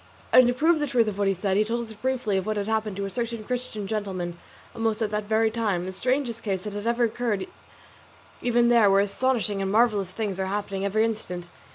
And 0.33 0.47
to 0.47 0.53
prove 0.55 0.79
the 0.79 0.87
truth 0.87 1.07
of 1.09 1.19
what 1.19 1.27
he 1.27 1.33
said, 1.35 1.57
he 1.57 1.63
told 1.63 1.83
us 1.83 1.93
briefly 1.93 2.39
what 2.39 2.57
had 2.57 2.67
happened 2.67 2.95
to 2.97 3.05
a 3.05 3.09
certain 3.11 3.43
Christian 3.43 3.85
gentleman 3.85 4.39
almost 4.73 4.99
at 5.03 5.11
that 5.11 5.25
very 5.25 5.51
time, 5.51 5.85
the 5.85 5.93
strangest 5.93 6.41
case 6.41 6.63
that 6.63 6.73
had 6.73 6.87
ever 6.87 7.03
occurred 7.03 7.45
even 8.41 8.69
there, 8.69 8.89
where 8.89 9.01
astonishing 9.01 9.61
and 9.61 9.71
marvellous 9.71 10.09
things 10.09 10.39
are 10.39 10.47
happening 10.47 10.83
every 10.85 11.05
instant. 11.05 11.49